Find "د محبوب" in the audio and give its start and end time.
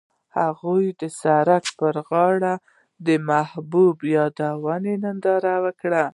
3.07-3.95